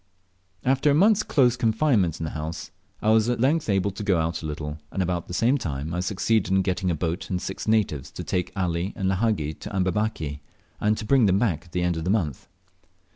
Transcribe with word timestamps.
After 0.65 0.89
a 0.89 0.95
month's 0.95 1.21
close 1.21 1.55
confinement 1.55 2.19
in 2.19 2.23
the 2.23 2.31
house 2.31 2.71
I 3.03 3.11
was 3.11 3.29
at 3.29 3.39
length 3.39 3.69
able 3.69 3.91
to 3.91 4.01
go 4.03 4.17
out 4.17 4.41
a 4.41 4.47
little, 4.47 4.79
and 4.91 5.03
about 5.03 5.27
the 5.27 5.33
same 5.35 5.59
time 5.59 5.93
I 5.93 5.99
succeeded 5.99 6.51
in 6.51 6.63
getting 6.63 6.89
a 6.89 6.95
boat 6.95 7.29
and 7.29 7.39
six 7.39 7.67
natives 7.67 8.09
to 8.13 8.23
take 8.23 8.51
Ali 8.55 8.93
and 8.95 9.07
Lahagi 9.11 9.53
to 9.59 9.69
Amberbaki, 9.69 10.39
and 10.79 10.97
to 10.97 11.05
bring 11.05 11.27
them 11.27 11.37
back 11.37 11.65
at 11.65 11.71
the 11.71 11.83
end 11.83 11.97
of 11.97 12.07
a 12.07 12.09
month. 12.09 12.47